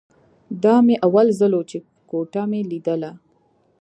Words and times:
دا 0.63 0.75
مې 0.85 0.95
اول 1.07 1.27
ځل 1.39 1.51
و 1.57 1.61
چې 1.69 1.77
کوټه 2.09 2.43
مې 2.49 2.61
ليدله. 2.69 3.11